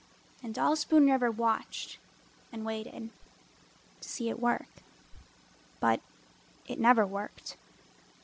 [0.41, 1.99] And all Spoon River watched
[2.51, 3.11] and waited
[4.01, 4.81] To see it work,
[5.79, 6.01] but
[6.65, 7.55] it never worked.